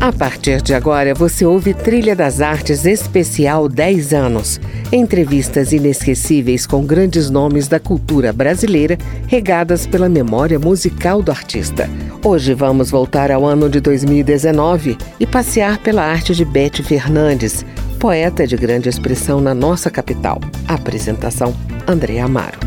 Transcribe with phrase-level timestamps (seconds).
[0.00, 4.60] A partir de agora, você ouve Trilha das Artes Especial 10 anos.
[4.92, 11.90] Entrevistas inesquecíveis com grandes nomes da cultura brasileira, regadas pela memória musical do artista.
[12.24, 17.66] Hoje vamos voltar ao ano de 2019 e passear pela arte de Bete Fernandes,
[17.98, 20.40] poeta de grande expressão na nossa capital.
[20.68, 21.52] Apresentação:
[21.88, 22.58] André Amaro.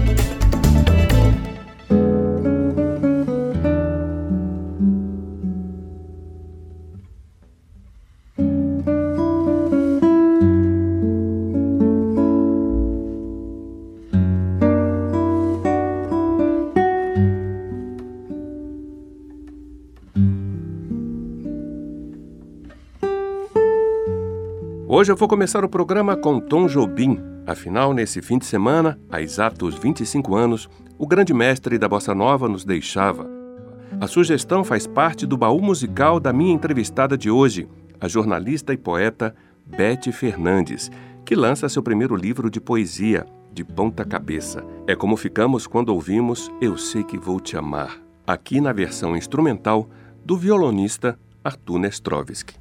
[25.01, 27.19] Hoje eu vou começar o programa com Tom Jobim.
[27.47, 32.47] Afinal, nesse fim de semana, há exatos 25 anos, o grande mestre da bossa nova
[32.47, 33.27] nos deixava.
[33.99, 37.67] A sugestão faz parte do baú musical da minha entrevistada de hoje,
[37.99, 40.91] a jornalista e poeta Bete Fernandes,
[41.25, 44.63] que lança seu primeiro livro de poesia, De Ponta Cabeça.
[44.85, 49.89] É como ficamos quando ouvimos Eu Sei Que Vou Te Amar, aqui na versão instrumental
[50.23, 52.60] do violonista Arthur Nestrovski.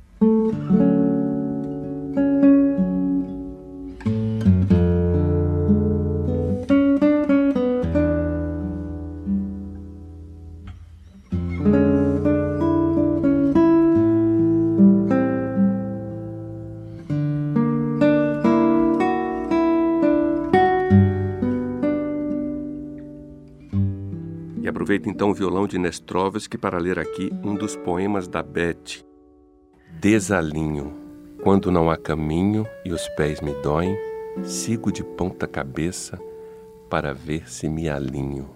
[25.30, 29.04] O violão de Nestrovski para ler aqui um dos poemas da Beth.
[30.00, 30.92] Desalinho.
[31.44, 33.96] Quando não há caminho e os pés me doem,
[34.42, 36.18] sigo de ponta cabeça
[36.90, 38.50] para ver se me alinho.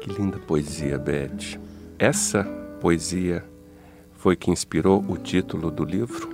[0.00, 1.56] Que linda poesia, Beth.
[2.00, 2.42] Essa
[2.80, 3.44] poesia
[4.14, 6.28] foi que inspirou o título do livro?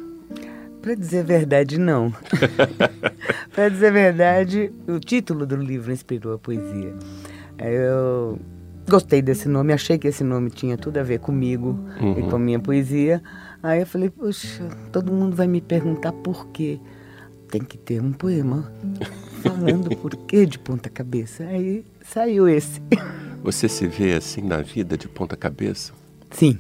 [0.81, 2.11] Para dizer a verdade, não.
[3.55, 6.95] Para dizer a verdade, o título do livro inspirou a poesia.
[7.59, 8.41] Eu
[8.89, 12.19] gostei desse nome, achei que esse nome tinha tudo a ver comigo uhum.
[12.19, 13.23] e com a minha poesia.
[13.63, 16.81] Aí eu falei, poxa, todo mundo vai me perguntar por quê.
[17.49, 18.73] Tem que ter um poema
[19.43, 21.45] falando por quê de ponta cabeça.
[21.45, 22.81] Aí saiu esse.
[23.43, 25.93] Você se vê assim na vida de ponta cabeça?
[26.31, 26.59] Sim,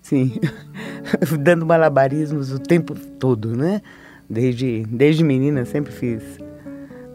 [0.00, 0.38] sim.
[1.40, 3.82] Dando malabarismos o tempo todo, né?
[4.28, 6.22] Desde, desde menina sempre fiz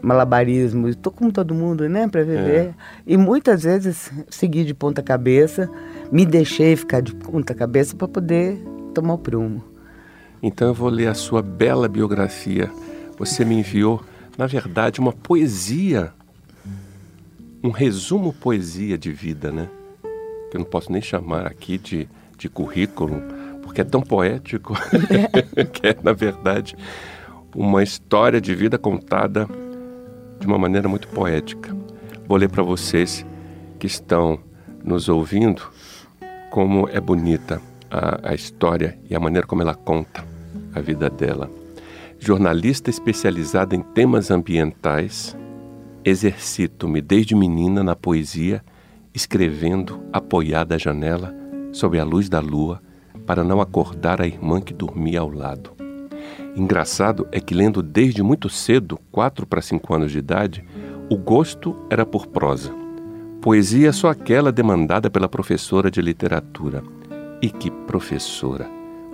[0.02, 2.66] malabarismo, estou como todo mundo, né, para viver.
[2.66, 2.74] É.
[3.06, 5.70] E muitas vezes segui de ponta cabeça,
[6.10, 8.58] me deixei ficar de ponta cabeça para poder
[8.92, 9.64] tomar o prumo.
[10.42, 12.68] Então eu vou ler a sua bela biografia.
[13.16, 14.02] Você me enviou,
[14.36, 16.12] na verdade, uma poesia,
[17.62, 19.68] um resumo poesia de vida, né?
[20.50, 23.22] Que eu não posso nem chamar aqui de, de currículo,
[23.62, 24.74] porque é tão poético,
[25.54, 25.64] é.
[25.64, 26.76] que é, na verdade,
[27.54, 29.46] uma história de vida contada
[30.42, 31.74] de uma maneira muito poética.
[32.26, 33.24] Vou ler para vocês
[33.78, 34.40] que estão
[34.84, 35.62] nos ouvindo
[36.50, 40.24] como é bonita a, a história e a maneira como ela conta
[40.74, 41.48] a vida dela.
[42.18, 45.36] Jornalista especializada em temas ambientais,
[46.04, 48.64] exercito-me desde menina na poesia,
[49.14, 51.32] escrevendo apoiada à janela,
[51.70, 52.82] sob a luz da lua,
[53.24, 55.81] para não acordar a irmã que dormia ao lado.
[56.54, 60.64] Engraçado é que, lendo desde muito cedo, quatro para cinco anos de idade,
[61.08, 62.74] o gosto era por prosa.
[63.40, 66.82] Poesia só aquela demandada pela professora de literatura.
[67.40, 68.68] E que professora!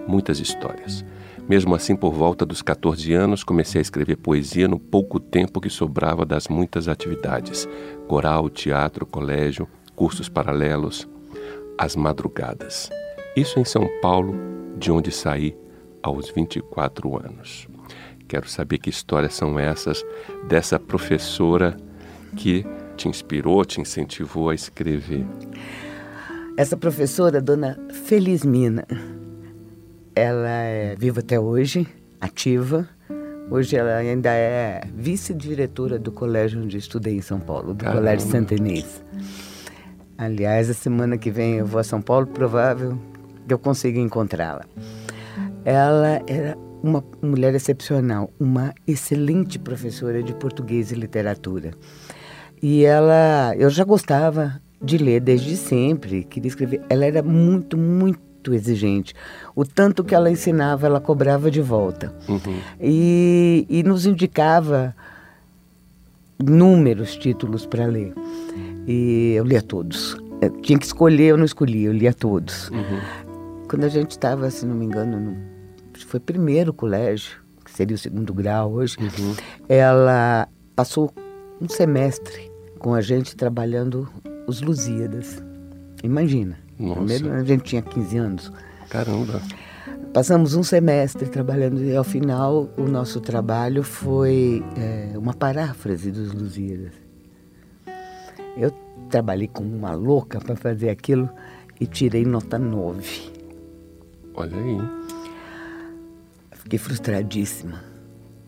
[0.06, 1.04] Muitas histórias.
[1.48, 5.70] Mesmo assim, por volta dos 14 anos, comecei a escrever poesia no pouco tempo que
[5.70, 7.68] sobrava das muitas atividades:
[8.08, 11.08] coral, teatro, colégio, cursos paralelos,
[11.78, 12.90] as madrugadas.
[13.36, 14.34] Isso em São Paulo,
[14.76, 15.56] de onde saí
[16.08, 17.68] aos 24 anos.
[18.26, 20.04] Quero saber que histórias são essas
[20.48, 21.76] dessa professora
[22.36, 22.64] que
[22.96, 25.24] te inspirou, te incentivou a escrever.
[26.56, 28.86] Essa professora, dona Felizmina,
[30.14, 31.86] ela é viva até hoje,
[32.20, 32.88] ativa.
[33.50, 38.00] Hoje ela ainda é vice-diretora do colégio onde estudei em São Paulo, do Caramba.
[38.00, 39.02] Colégio Santa Inês.
[40.18, 42.98] Aliás, a semana que vem eu vou a São Paulo, provável
[43.46, 44.66] que eu consiga encontrá-la.
[45.68, 51.72] Ela era uma mulher excepcional, uma excelente professora de português e literatura.
[52.62, 56.80] E ela, eu já gostava de ler desde sempre, queria escrever.
[56.88, 59.12] Ela era muito, muito exigente.
[59.54, 62.14] O tanto que ela ensinava, ela cobrava de volta.
[62.26, 62.60] Uhum.
[62.80, 64.96] E, e nos indicava
[66.40, 68.14] inúmeros títulos para ler.
[68.86, 70.16] E eu lia todos.
[70.40, 72.70] Eu tinha que escolher, eu não escolhia, eu lia todos.
[72.70, 73.66] Uhum.
[73.68, 75.57] quando a gente estava, se não me engano, no,
[76.04, 79.34] foi primeiro colégio, que seria o segundo grau hoje, uhum.
[79.68, 81.12] ela passou
[81.60, 84.08] um semestre com a gente trabalhando
[84.46, 85.42] os Lusíadas.
[86.02, 86.58] Imagina.
[86.78, 87.00] Nossa.
[87.00, 88.52] Primeiro a gente tinha 15 anos.
[88.88, 89.42] Caramba.
[90.12, 96.32] Passamos um semestre trabalhando e ao final o nosso trabalho foi é, uma paráfrase dos
[96.32, 96.92] Lusíadas.
[98.56, 98.72] Eu
[99.10, 101.28] trabalhei como uma louca para fazer aquilo
[101.80, 103.32] e tirei nota 9.
[104.34, 104.78] Olha aí.
[106.62, 107.82] Fiquei frustradíssima.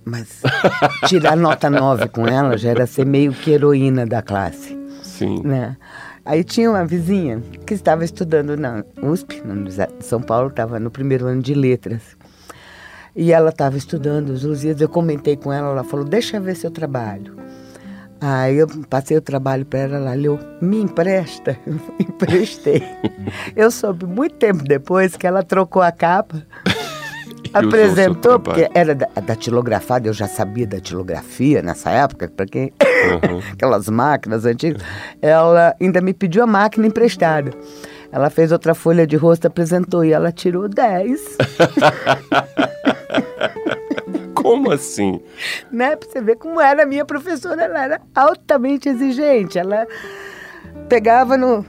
[0.05, 0.43] Mas
[1.07, 4.79] tirar nota 9 com ela já era ser meio que heroína da classe.
[5.03, 5.43] Sim.
[5.43, 5.77] Né?
[6.25, 10.79] Aí tinha uma vizinha que estava estudando na USP, na Universidade de São Paulo, estava
[10.79, 12.17] no primeiro ano de letras.
[13.15, 16.55] E ela estava estudando os Lusíadas, eu comentei com ela, ela falou, deixa eu ver
[16.55, 17.35] seu trabalho.
[18.21, 21.59] Aí eu passei o trabalho para ela, ela leu, me empresta?
[21.67, 22.83] Eu emprestei.
[23.57, 26.47] eu soube muito tempo depois que ela trocou a capa
[27.53, 32.73] apresentou, porque era da, datilografada, eu já sabia datilografia nessa época, para quem.
[32.83, 33.41] Uhum.
[33.53, 34.83] Aquelas máquinas antigas.
[35.21, 37.53] Ela ainda me pediu a máquina emprestada.
[38.13, 41.39] Ela fez outra folha de rosto, apresentou e ela tirou 10.
[44.35, 45.21] como assim?
[45.71, 45.95] Né?
[45.95, 49.59] Pra você ver como era a minha professora, ela era altamente exigente.
[49.59, 49.87] Ela
[50.89, 51.65] pegava no,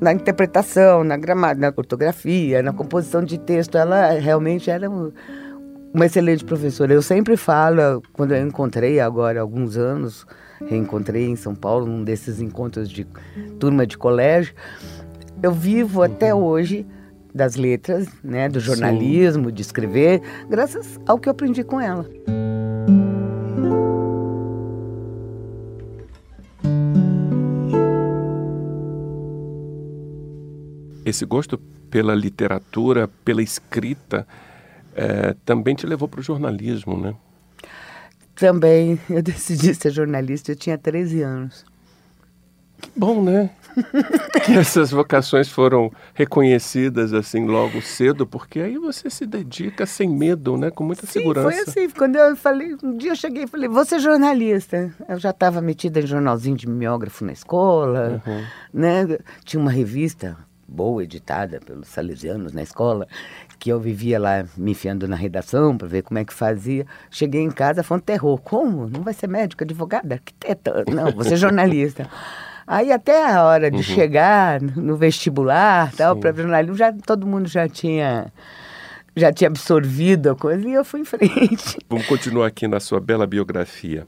[0.00, 3.76] na interpretação, na gramática, na ortografia, na composição de texto.
[3.78, 6.92] Ela realmente era uma excelente professora.
[6.92, 10.26] Eu sempre falo, quando eu encontrei agora há alguns anos,
[10.66, 13.06] reencontrei em São Paulo, num desses encontros de
[13.58, 14.54] turma de colégio,
[15.42, 16.86] eu vivo até hoje
[17.34, 19.54] das letras, né, do jornalismo, Sim.
[19.54, 22.06] de escrever, graças ao que eu aprendi com ela.
[31.06, 31.56] Esse gosto
[31.88, 34.26] pela literatura, pela escrita,
[34.92, 37.14] é, também te levou para o jornalismo, né?
[38.34, 38.98] Também.
[39.08, 41.64] Eu decidi ser jornalista, eu tinha 13 anos.
[42.80, 43.50] Que bom, né?
[44.44, 50.56] que essas vocações foram reconhecidas assim logo cedo, porque aí você se dedica sem medo,
[50.56, 50.70] né?
[50.70, 51.50] Com muita Sim, segurança.
[51.50, 54.92] Foi assim, quando eu falei, um dia eu cheguei e falei, vou ser jornalista.
[55.08, 58.44] Eu já estava metida em jornalzinho de mimeógrafo na escola, uhum.
[58.74, 59.18] né?
[59.44, 60.36] Tinha uma revista,
[60.68, 63.06] boa, editada pelos salesianos na escola,
[63.58, 66.86] que eu vivia lá me enfiando na redação para ver como é que fazia.
[67.10, 68.38] Cheguei em casa, foi um terror.
[68.40, 68.88] Como?
[68.88, 70.70] Não vai ser médico, advogado, arquiteto?
[70.92, 72.08] Não, você é jornalista.
[72.66, 73.82] Aí até a hora de uhum.
[73.82, 78.32] chegar no vestibular, tal, para jornalismo, já todo mundo já tinha
[79.16, 81.78] já tinha absorvido a coisa e eu fui em frente.
[81.88, 84.06] Vamos continuar aqui na sua bela biografia.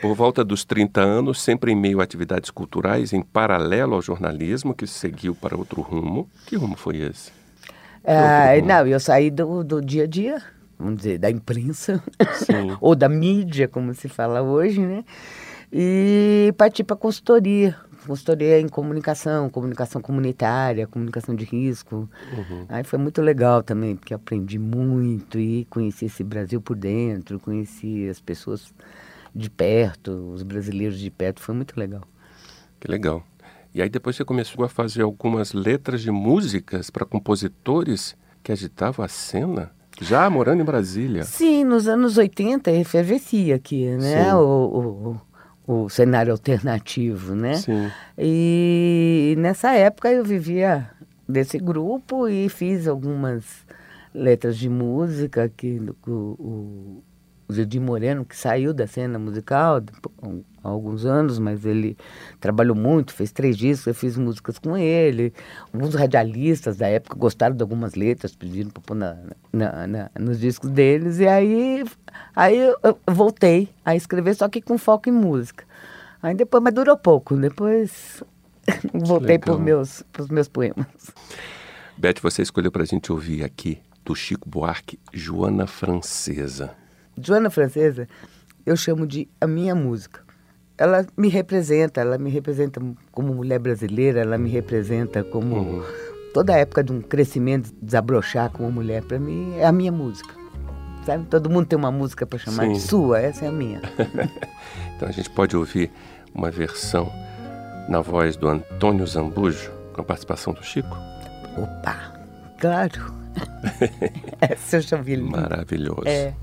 [0.00, 4.74] Por volta dos 30 anos, sempre em meio a atividades culturais, em paralelo ao jornalismo,
[4.74, 6.28] que seguiu para outro rumo.
[6.46, 7.32] Que rumo foi esse?
[8.04, 10.42] Ah, não, eu saí do, do dia a dia,
[10.78, 12.02] vamos dizer, da imprensa,
[12.80, 15.04] ou da mídia, como se fala hoje, né?
[15.70, 17.76] E parti para consultoria,
[18.06, 22.08] consultoria em comunicação, comunicação comunitária, comunicação de risco.
[22.32, 22.64] Uhum.
[22.70, 28.08] Aí foi muito legal também, porque aprendi muito e conheci esse Brasil por dentro, conheci
[28.08, 28.72] as pessoas
[29.34, 32.02] de perto, os brasileiros de perto, foi muito legal.
[32.80, 33.24] Que legal.
[33.74, 39.04] E aí depois você começou a fazer algumas letras de músicas para compositores que agitavam
[39.04, 39.70] a cena?
[40.00, 41.24] Já morando em Brasília?
[41.24, 44.34] Sim, nos anos 80 efervescia aqui, né?
[44.34, 45.20] O,
[45.66, 47.54] o, o, cenário alternativo, né?
[47.54, 47.90] Sim.
[48.16, 50.88] E nessa época eu vivia
[51.28, 53.66] desse grupo e fiz algumas
[54.14, 57.02] letras de música que o, o,
[57.48, 59.82] o Zildi Moreno, que saiu da cena musical
[60.62, 61.96] há alguns anos, mas ele
[62.38, 65.32] trabalhou muito, fez três discos, eu fiz músicas com ele.
[65.72, 69.16] Alguns radialistas da época gostaram de algumas letras, pediram para pôr na,
[69.50, 71.84] na, na, nos discos deles, e aí,
[72.36, 75.64] aí eu voltei a escrever, só que com foco em música.
[76.22, 78.22] Aí depois, mas durou pouco, depois
[78.92, 80.86] voltei para os meus, meus poemas.
[81.96, 86.76] Beth, você escolheu para a gente ouvir aqui do Chico Buarque, Joana Francesa.
[87.22, 88.08] Joana Francesa,
[88.64, 90.20] eu chamo de a minha música.
[90.76, 95.82] Ela me representa, ela me representa como mulher brasileira, ela me representa como uhum.
[96.32, 100.32] toda a época de um crescimento, desabrochar como mulher, para mim é a minha música.
[101.04, 101.24] Sabe?
[101.26, 102.72] Todo mundo tem uma música para chamar Sim.
[102.74, 103.80] de sua, essa é a minha.
[104.94, 105.90] então a gente pode ouvir
[106.34, 107.10] uma versão
[107.88, 110.96] na voz do Antônio Zambujo, com a participação do Chico?
[111.56, 112.12] Opa,
[112.60, 113.14] claro.
[114.40, 115.16] essa eu já vi.
[115.16, 116.06] Maravilhoso.
[116.06, 116.34] É.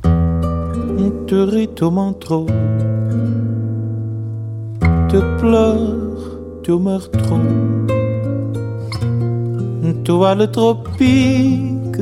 [0.98, 2.46] on te au trop,
[5.10, 7.40] te pleure, tu meurs trop.
[10.06, 12.02] toile tropique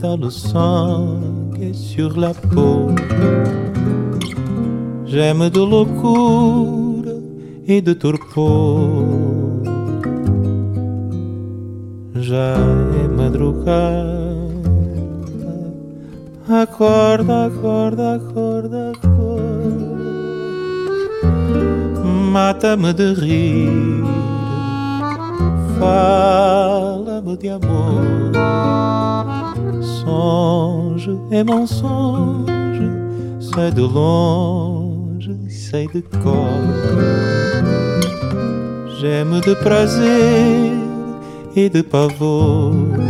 [0.00, 1.20] dans le sang
[1.60, 2.88] et sur la peau.
[5.06, 7.12] J'aime de loucura
[7.68, 9.30] e de torpor.
[12.14, 12.54] Já
[13.66, 14.29] é.
[16.50, 19.86] Acorda, acorda, acorda, acorda.
[22.04, 24.02] Mata-me de rir.
[25.78, 28.32] Fala-me de amor.
[29.80, 32.90] Songe é mensonge.
[33.38, 36.50] Sei de longe, sei de cor.
[38.98, 40.72] Geme de prazer
[41.54, 43.09] e de pavor.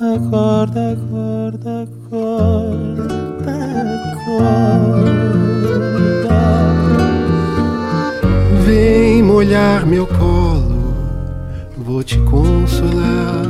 [0.00, 3.52] Acorda, acorda, acorda,
[4.24, 5.20] acorda.
[8.64, 10.94] Vem molhar meu colo,
[11.76, 13.44] vou te consolar.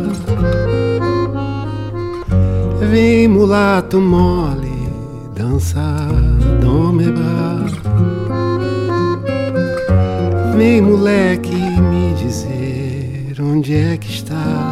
[2.81, 4.89] Vem mulato mole,
[5.37, 6.11] dançar,
[6.61, 7.71] domebrar.
[10.57, 14.70] Vem moleque me dizer onde é que está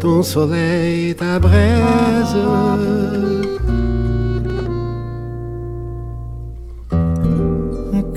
[0.00, 2.36] ton soleil, ta braise.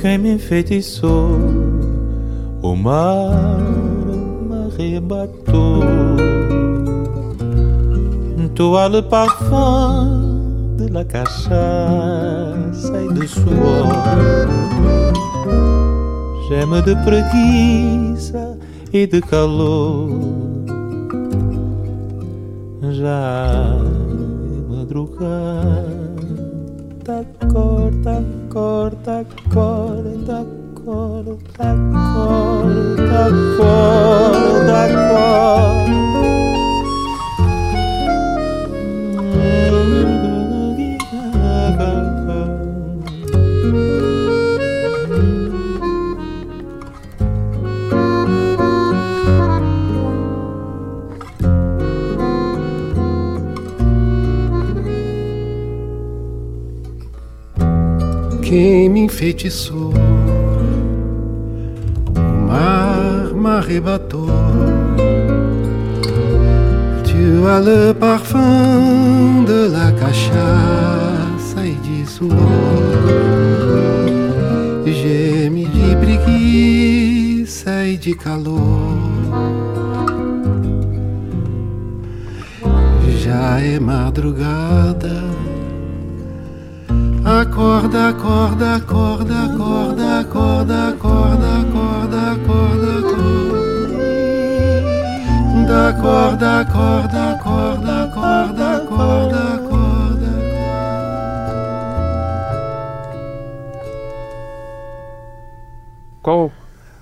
[0.02, 1.38] Quem me enfeitiçou,
[2.62, 3.60] o mar
[4.50, 5.82] me arrebatou.
[8.56, 11.52] Toile parfum de la cachaça
[13.02, 13.88] e do suor.
[16.50, 18.58] Geme de preguiça
[18.92, 20.51] e de calor.
[23.02, 23.78] la
[24.70, 26.02] madrugada
[27.04, 31.70] corta, corta, corta, corta, corta,
[33.58, 34.11] corta.
[59.04, 59.94] Enfeitiçou,
[62.16, 64.30] o mar me arrebatou.
[67.04, 72.38] Tu as le parfum de la cachaça e de suor.
[74.86, 78.98] Geme de preguiça e de calor.
[83.24, 85.51] Já é madrugada.
[87.24, 93.62] Acorda, acorda, acorda, acorda, acorda, acorda, acorda, acorda, acorda.
[95.72, 100.32] Acorda, acorda, acorda, acorda, acorda, acorda.
[106.22, 106.52] Qual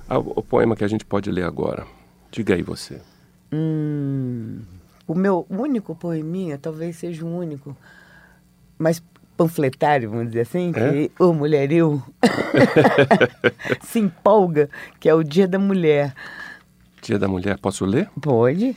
[0.10, 1.86] a- o poema que a gente pode ler agora?
[2.32, 3.02] Diga aí você.
[3.52, 4.60] Hum,
[5.08, 7.76] o meu único poeminha, talvez seja o único,
[8.78, 9.02] mas
[9.39, 10.91] panfletário, vamos dizer assim, É?
[11.08, 12.03] que o mulherio
[13.81, 14.69] se empolga,
[15.00, 16.13] que é o Dia da Mulher.
[17.01, 18.10] Dia da Mulher, posso ler?
[18.19, 18.75] Pode?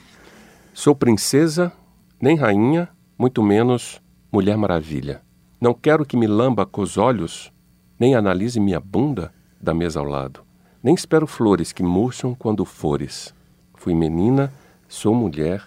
[0.73, 1.73] Sou princesa,
[2.21, 2.89] nem rainha,
[3.19, 4.01] muito menos
[4.31, 5.21] Mulher Maravilha.
[5.61, 7.53] Não quero que me lamba com os olhos,
[7.99, 10.43] nem analise minha bunda da mesa ao lado.
[10.81, 13.35] Nem espero flores que murcham quando fores.
[13.75, 14.53] Fui menina,
[14.89, 15.65] sou mulher,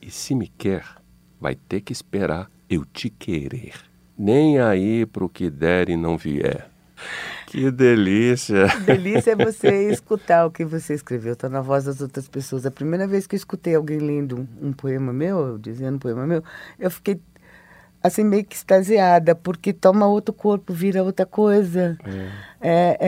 [0.00, 0.84] e se me quer,
[1.40, 3.74] vai ter que esperar eu te querer.
[4.18, 6.68] Nem aí pro que der e não vier.
[7.46, 8.66] Que delícia!
[8.84, 12.66] Delícia é você escutar o que você escreveu, tá na voz das outras pessoas.
[12.66, 16.26] A primeira vez que eu escutei alguém lendo um, um poema meu, dizendo um poema
[16.26, 16.42] meu,
[16.78, 17.20] eu fiquei
[18.02, 21.96] assim meio que extasiada, porque toma outro corpo, vira outra coisa.
[22.60, 22.98] É,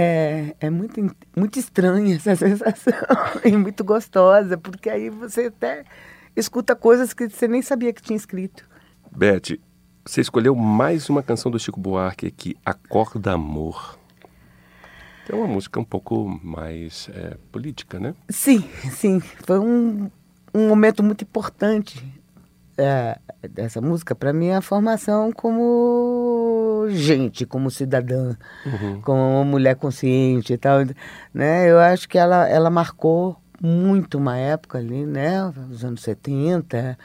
[0.61, 2.95] é, é muito, in- muito estranha essa sensação
[3.45, 5.85] e muito gostosa, porque aí você até
[6.37, 8.65] escuta coisas que você nem sabia que tinha escrito.
[9.15, 9.59] Beth,
[10.05, 13.99] você escolheu mais uma canção do Chico Buarque aqui, Acorda Amor.
[15.29, 18.15] É uma música um pouco mais é, política, né?
[18.29, 19.21] Sim, sim.
[19.21, 20.11] Foi um,
[20.53, 22.05] um momento muito importante
[22.77, 28.35] é, dessa música para minha formação como gente, como cidadã,
[29.03, 30.81] como uma mulher consciente e tal.
[31.33, 31.71] Né?
[31.71, 35.47] Eu acho que ela, ela marcou muito uma época ali, né?
[35.71, 36.99] Os anos 70.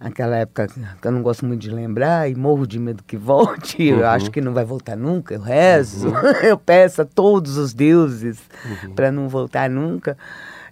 [0.00, 3.92] Aquela época que eu não gosto muito de lembrar e morro de medo que volte.
[3.92, 4.00] Uhum.
[4.00, 5.34] Eu acho que não vai voltar nunca.
[5.34, 6.14] Eu rezo, uhum.
[6.42, 8.94] eu peço a todos os deuses uhum.
[8.94, 10.16] para não voltar nunca.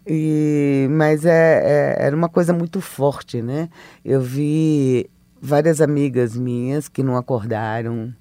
[0.06, 3.68] E, mas é, é, era uma coisa muito forte, né?
[4.02, 8.14] Eu vi várias amigas minhas que não acordaram,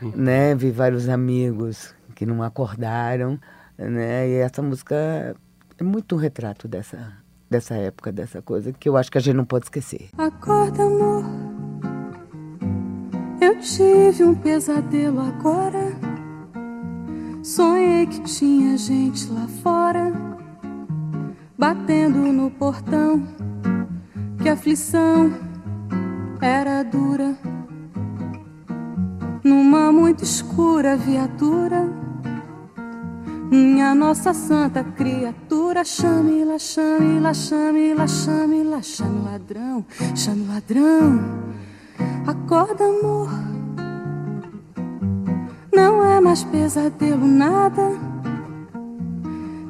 [0.00, 0.12] uhum.
[0.16, 0.54] né?
[0.54, 3.38] Vi vários amigos que não acordaram,
[3.76, 4.26] né?
[4.26, 5.36] E essa música
[5.78, 9.36] é muito um retrato dessa dessa época, dessa coisa que eu acho que a gente
[9.36, 10.08] não pode esquecer.
[10.16, 11.24] Acorda, amor.
[13.40, 15.92] Eu tive um pesadelo agora.
[17.42, 20.12] Sonhei que tinha gente lá fora,
[21.58, 23.22] batendo no portão.
[24.42, 25.30] Que aflição
[26.40, 27.36] era dura.
[29.42, 32.03] Numa muito escura viatura
[33.54, 39.84] minha nossa santa criatura, chame-la, chame-la, chame-la, chame-la, chame ladrão,
[40.14, 41.20] chame ladrão.
[42.26, 43.30] Acorda, amor.
[45.72, 47.92] Não é mais pesadelo nada.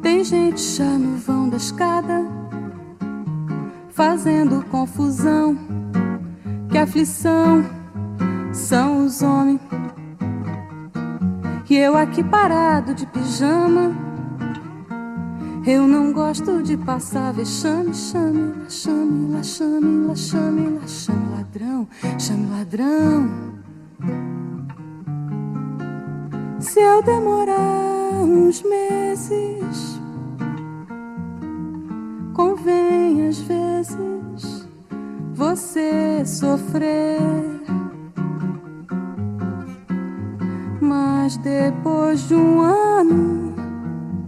[0.03, 2.25] Tem gente já no vão da escada,
[3.91, 5.59] fazendo confusão.
[6.71, 7.64] Que aflição
[8.53, 9.61] são os homens
[11.68, 13.92] e eu aqui parado de pijama.
[15.66, 22.47] Eu não gosto de passar vexame, chame, chame, lá, chame, lá, chame, chame ladrão, chame
[22.50, 23.30] ladrão.
[26.61, 30.00] Se eu demorar uns meses,
[32.35, 34.68] convém às vezes
[35.35, 37.53] você sofrer.
[41.35, 43.55] Mas depois de um ano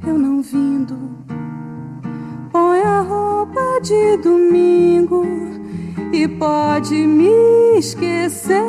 [0.05, 0.97] eu não vindo,
[2.51, 5.25] põe a roupa de domingo
[6.13, 8.61] e pode me esquecer.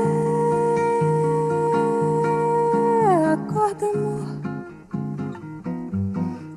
[3.33, 4.27] Acorda, amor,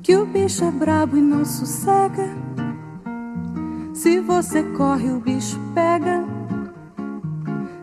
[0.03, 2.29] que o bicho é brabo e não sossega.
[3.95, 6.23] Se você corre, o bicho pega.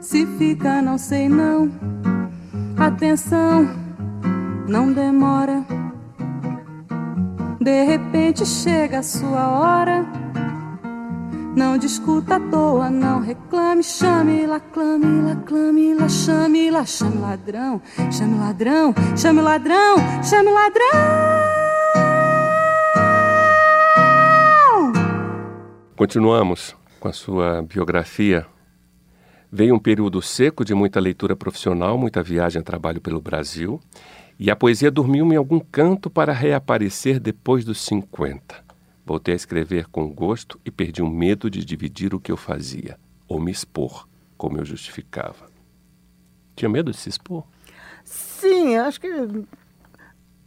[0.01, 1.69] Se fica, não sei não.
[2.77, 3.78] Atenção,
[4.69, 5.65] não demora.
[7.61, 10.07] De repente chega a sua hora.
[11.57, 17.19] Não discuta à toa, não reclame, chame lá, clame lá, clame lá, chame lá, chame
[17.19, 20.87] ladrão, chame ladrão, chame ladrão, chame ladrão.
[25.97, 28.47] Continuamos com a sua biografia
[29.51, 33.81] Veio um período seco de muita leitura profissional, muita viagem a trabalho pelo Brasil,
[34.39, 38.65] e a poesia dormiu em algum canto para reaparecer depois dos 50.
[39.05, 42.99] Voltei a escrever com gosto e perdi o medo de dividir o que eu fazia,
[43.27, 45.47] ou me expor, como eu justificava.
[46.55, 47.45] Tinha medo de se expor?
[48.05, 49.09] Sim, acho que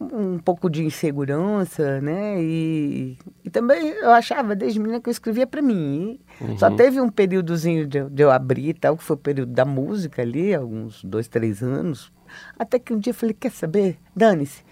[0.02, 2.42] um pouco de insegurança, né?
[2.42, 6.20] E, e também eu achava desde menina que eu escrevia para mim.
[6.40, 6.58] Uhum.
[6.58, 10.22] Só teve um períodozinho de, de, eu abrir tal, que foi o período da música
[10.22, 12.12] ali, alguns dois, três anos.
[12.58, 13.98] Até que um dia eu falei, quer saber?
[14.16, 14.64] Dane-se,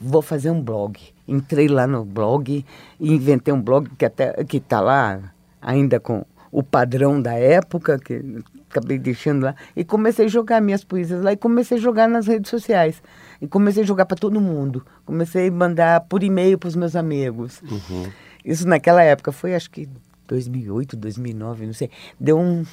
[0.00, 0.98] vou fazer um blog.
[1.26, 2.64] Entrei lá no blog
[3.00, 7.98] e inventei um blog que até que está lá ainda com o padrão da época,
[7.98, 12.08] que acabei deixando lá, e comecei a jogar minhas poesias lá e comecei a jogar
[12.08, 13.02] nas redes sociais.
[13.40, 14.84] E comecei a jogar para todo mundo.
[15.04, 17.60] Comecei a mandar por e-mail para os meus amigos.
[17.62, 18.10] Uhum.
[18.44, 19.88] Isso naquela época foi, acho que
[20.28, 21.90] 2008, 2009, não sei.
[22.18, 22.64] Deu um,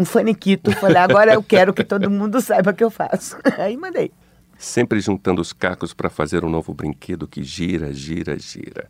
[0.00, 0.72] um faniquito.
[0.72, 3.36] Falei, agora eu quero que todo mundo saiba o que eu faço.
[3.58, 4.10] Aí mandei.
[4.58, 8.88] Sempre juntando os cacos para fazer um novo brinquedo que gira, gira, gira.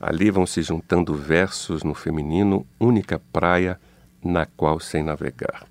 [0.00, 3.78] Ali vão se juntando versos no feminino, única praia
[4.22, 5.66] na qual sem navegar.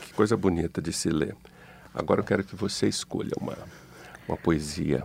[0.00, 1.36] Que coisa bonita de se ler.
[1.94, 3.56] Agora eu quero que você escolha uma
[4.28, 5.02] uma poesia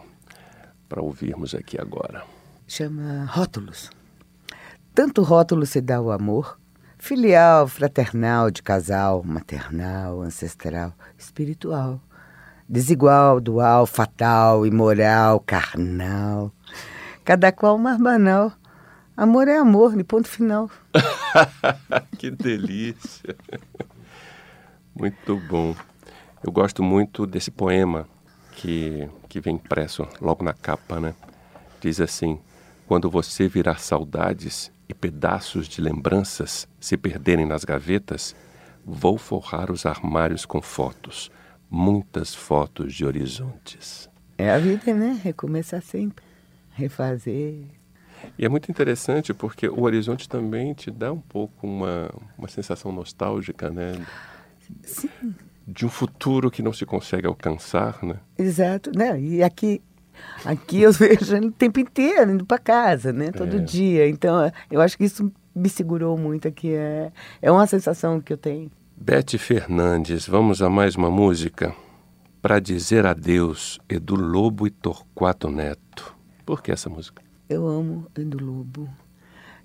[0.89, 2.23] para ouvirmos aqui agora.
[2.67, 3.89] Chama Rótulos.
[4.93, 6.59] Tanto rótulo se dá o amor,
[7.03, 11.99] filial, fraternal, de casal, maternal, ancestral, espiritual,
[12.67, 16.49] desigual, dual, fatal, imoral, carnal.
[17.25, 18.53] Cada qual mais banal.
[19.17, 20.71] Amor é amor, de ponto final.
[22.17, 23.35] que delícia!
[24.95, 25.75] Muito bom.
[26.41, 28.07] Eu gosto muito desse poema
[28.53, 31.13] que, que vem impresso logo na capa, né?
[31.81, 32.39] Diz assim:
[32.87, 38.35] Quando você virar saudades e pedaços de lembranças se perderem nas gavetas,
[38.85, 41.31] vou forrar os armários com fotos,
[41.69, 44.07] muitas fotos de horizontes.
[44.37, 45.19] É a vida, né?
[45.23, 46.23] Recomeçar sempre,
[46.71, 47.65] refazer.
[48.37, 52.91] E é muito interessante porque o horizonte também te dá um pouco uma, uma sensação
[52.91, 53.93] nostálgica, né?
[54.83, 55.09] Sim.
[55.67, 58.19] De um futuro que não se consegue alcançar, né?
[58.37, 59.19] Exato, né?
[59.19, 59.81] E aqui,
[60.45, 63.31] aqui eu vejo ele o tempo inteiro indo para casa, né?
[63.31, 63.59] Todo É.
[63.59, 64.07] dia.
[64.09, 66.73] Então, eu acho que isso me segurou muito aqui.
[66.73, 68.71] É, é uma sensação que eu tenho.
[68.95, 71.73] Bete Fernandes, vamos a mais uma música?
[72.41, 76.15] Para dizer adeus, Edu Lobo e Torquato Neto.
[76.45, 77.21] Por que essa música?
[77.49, 78.89] Eu amo Edu Lobo.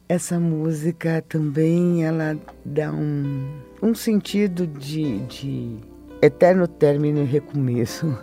[0.08, 3.46] Essa música também, ela dá um,
[3.82, 5.76] um sentido de, de
[6.22, 8.16] eterno término e recomeço.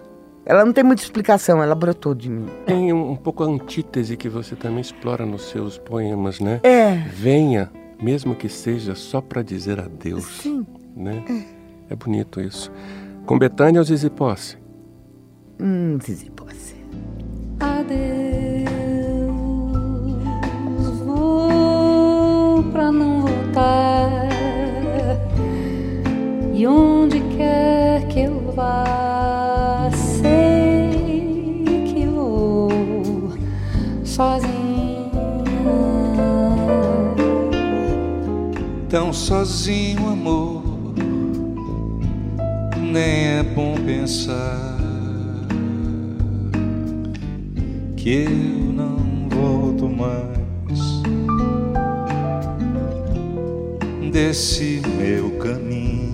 [0.45, 2.45] Ela não tem muita explicação, ela brotou de mim.
[2.65, 6.59] Tem um, um pouco a antítese que você também explora nos seus poemas, né?
[6.63, 10.65] É, Venha, mesmo que seja só para dizer adeus, sim.
[10.95, 11.23] né?
[11.89, 12.71] É bonito isso.
[13.25, 14.55] Com Betânia ou Zizi Posse?
[15.59, 16.75] Hum, Zizi Posse.
[17.59, 17.99] Adeus,
[20.99, 24.29] vou pra não voltar.
[26.53, 27.04] E onde
[38.95, 40.63] Tão sozinho, amor,
[42.79, 44.77] nem é bom pensar
[47.97, 50.79] que eu não volto mais
[54.13, 56.04] desse meu caminho.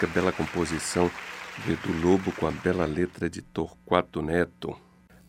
[0.00, 1.10] Música, bela composição
[1.64, 4.74] de Edu Lobo com a bela letra de Torquato Neto.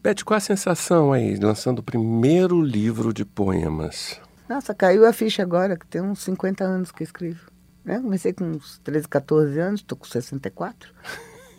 [0.02, 4.20] Bete, qual a sensação aí, lançando o primeiro livro de poemas?
[4.48, 7.40] Nossa, caiu a ficha agora, que tem uns 50 anos que eu escrevo.
[7.84, 8.00] Né?
[8.00, 10.94] Comecei com uns 13, 14 anos, estou com 64.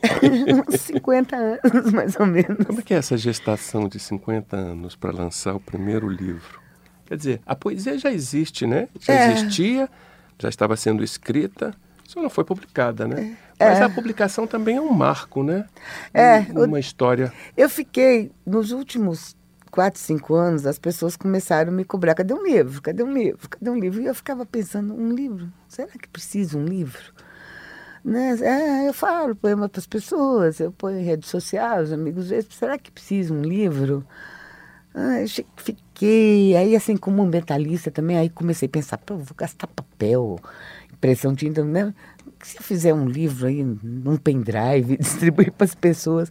[0.68, 2.66] uns 50 anos, mais ou menos.
[2.66, 6.60] Como é que é essa gestação de 50 anos para lançar o primeiro livro?
[7.06, 8.88] Quer dizer, a poesia já existe, né?
[9.00, 9.32] Já É.
[9.32, 9.88] existia,
[10.38, 11.74] já estava sendo escrita,
[12.12, 13.36] só não foi publicada, né?
[13.58, 13.84] Mas É.
[13.84, 15.66] a publicação também é um marco, né?
[16.12, 17.32] É, Um- Uma história.
[17.56, 19.36] Eu fiquei, nos últimos
[19.70, 22.82] 4, 5 anos, as pessoas começaram a me cobrar: cadê um livro?
[22.82, 23.48] Cadê um livro?
[23.48, 24.00] Cadê um livro?
[24.02, 25.50] E eu ficava pensando: um livro?
[25.68, 27.00] Será que precisa um livro?
[28.04, 28.36] Né?
[28.40, 32.52] É, eu falo poema para as pessoas, eu ponho em rede social, os amigos vezes,
[32.52, 34.04] será que precisa um livro?
[34.94, 35.24] Ah,
[35.56, 40.38] fiquei, aí assim, como metalista também, aí comecei a pensar, vou gastar papel,
[41.02, 41.92] impressão tinta, né?
[42.40, 46.30] Se eu fizer um livro aí, num pendrive, distribuir para as pessoas.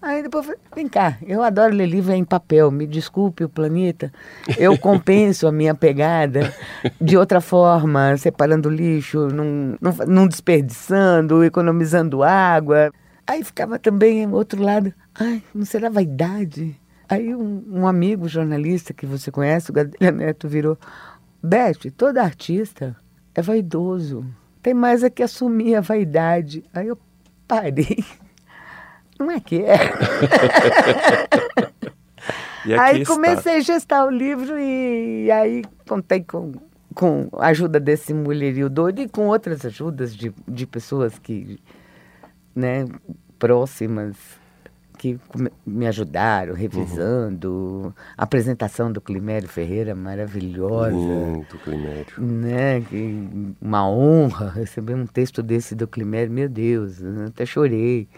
[0.00, 4.12] Aí depois falei, vem cá, eu adoro ler livro em papel, me desculpe o planeta.
[4.56, 6.54] Eu compenso a minha pegada
[7.00, 12.92] de outra forma, separando lixo, não, não, não desperdiçando, economizando água.
[13.26, 16.78] Aí ficava também outro lado, ai, não será vaidade?
[17.08, 20.78] Aí um, um amigo jornalista que você conhece, o Gadelha Neto, virou,
[21.42, 22.96] Beth, todo artista
[23.36, 24.24] é vaidoso.
[24.62, 26.64] Tem mais é que assumir a vaidade.
[26.72, 26.98] Aí eu
[27.46, 28.02] parei.
[29.18, 29.76] Não é que é.
[32.80, 33.14] aí está.
[33.14, 36.52] comecei a gestar o livro e aí contei com,
[36.94, 41.58] com a ajuda desse mulherio doido e com outras ajudas de, de pessoas que,
[42.54, 42.86] né,
[43.38, 44.16] próximas
[44.96, 45.18] que
[45.64, 47.50] me ajudaram, revisando.
[47.50, 47.92] Uhum.
[48.16, 50.96] A apresentação do Climério Ferreira maravilhosa.
[50.96, 52.14] Muito, Climério.
[52.18, 52.80] Né?
[52.80, 56.32] Que, uma honra receber um texto desse do Climério.
[56.32, 58.08] Meu Deus, até chorei.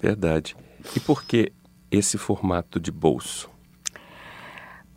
[0.00, 0.56] Verdade.
[0.94, 1.52] E por que
[1.90, 3.50] esse formato de bolso?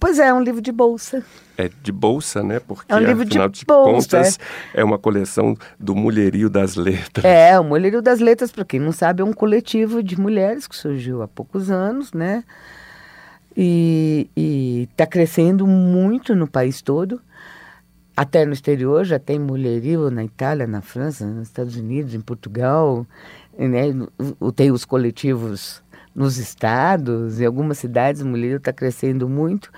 [0.02, 1.24] Pois é, é um livro de bolsa.
[1.56, 2.60] É de bolsa, né?
[2.60, 4.40] Porque, é um livro afinal de, de bolsa, contas,
[4.74, 4.82] é.
[4.82, 4.84] é.
[4.84, 7.24] uma coleção do Mulherio das Letras.
[7.24, 10.76] É, o Mulherio das Letras, para quem não sabe, é um coletivo de mulheres que
[10.76, 12.44] surgiu há poucos anos, né?
[13.56, 14.28] E
[14.92, 17.22] está crescendo muito no país todo.
[18.18, 23.06] Até no exterior, já tem mulherio na Itália, na França, nos Estados Unidos, em Portugal.
[23.56, 23.94] Né?
[24.56, 25.84] Tem os coletivos
[26.14, 29.72] nos estados, em algumas cidades, o mulher está crescendo muito,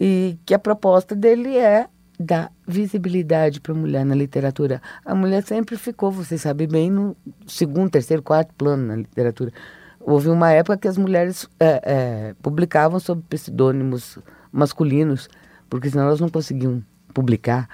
[0.00, 1.86] e que a proposta dele é
[2.18, 4.80] dar visibilidade para a mulher na literatura.
[5.04, 9.52] A mulher sempre ficou, você sabe bem, no segundo, terceiro, quarto plano na literatura.
[10.00, 14.18] Houve uma época que as mulheres é, é, publicavam sob pseudônimos
[14.50, 15.28] masculinos,
[15.70, 16.82] porque senão elas não conseguiam
[17.14, 17.68] publicar,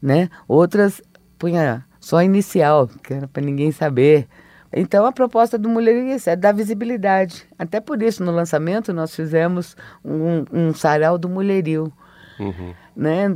[0.00, 0.28] né?
[0.46, 1.02] Outras
[1.38, 4.28] punha só inicial, que era para ninguém saber.
[4.72, 7.46] Então a proposta do Mulheres é dar visibilidade.
[7.58, 11.92] Até por isso, no lançamento, nós fizemos um, um sarau do mulherio.
[12.38, 12.74] Uhum.
[12.96, 13.26] Né?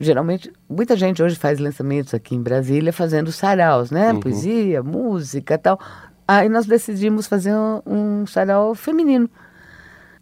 [0.00, 4.12] Geralmente, muita gente hoje faz lançamentos aqui em Brasília fazendo saraus, né?
[4.12, 4.20] Uhum.
[4.20, 5.78] Poesia, música tal.
[6.26, 9.28] Aí nós decidimos fazer um, um sarau feminino.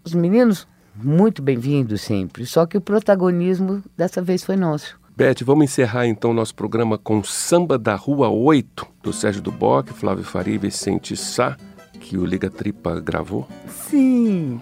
[0.05, 5.00] Os meninos, muito bem-vindos sempre, só que o protagonismo dessa vez foi nosso.
[5.21, 10.25] Beth, vamos encerrar então nosso programa com Samba da Rua 8, do Sérgio Duboc, Flávio
[10.25, 11.59] Faria e Vicente Sá,
[12.01, 13.47] que o Liga Tripa gravou?
[13.69, 14.59] Sim,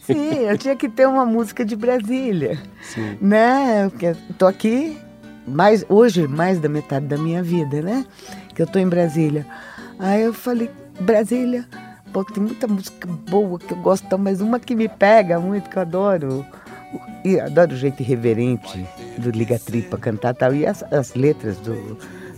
[0.00, 3.18] sim, eu tinha que ter uma música de Brasília, sim.
[3.20, 3.90] né?
[3.90, 4.96] Porque tô aqui
[5.46, 8.06] mais hoje mais da metade da minha vida, né?
[8.54, 9.46] Que eu tô em Brasília.
[9.98, 11.68] Aí eu falei, Brasília,
[12.14, 15.76] pô, tem muita música boa que eu gosto, mas uma que me pega muito, que
[15.76, 16.46] eu adoro,
[17.22, 20.54] e adoro o jeito irreverente do Liga Tripa cantar tal.
[20.54, 21.96] E as, as letras do,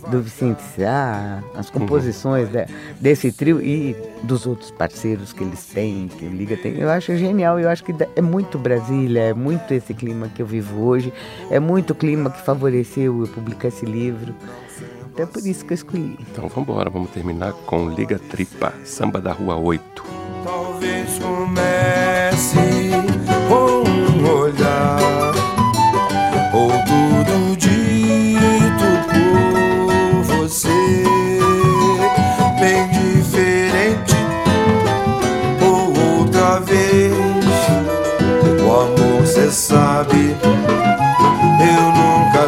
[0.09, 1.79] do Vicente Sá, as uhum.
[1.79, 2.53] composições uhum.
[2.53, 2.65] de,
[2.99, 7.15] desse trio e dos outros parceiros que eles têm, que o Liga tem, eu acho
[7.15, 7.59] genial.
[7.59, 11.13] Eu acho que é muito Brasília, é muito esse clima que eu vivo hoje,
[11.49, 14.33] é muito o clima que favoreceu eu publicar esse livro.
[15.13, 16.17] Até por isso que eu escolhi.
[16.19, 20.03] Então vamos embora, vamos terminar com Liga Tripa, Samba da Rua 8.
[20.43, 22.57] Talvez comece
[23.47, 25.30] com um olhar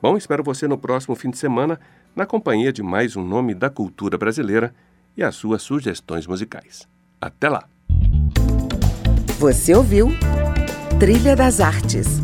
[0.00, 1.78] Bom, espero você no próximo fim de semana,
[2.14, 4.74] na companhia de mais um nome da cultura brasileira
[5.14, 6.88] e as suas sugestões musicais.
[7.20, 7.68] Até lá!
[9.38, 10.08] Você ouviu
[10.98, 12.22] Trilha das Artes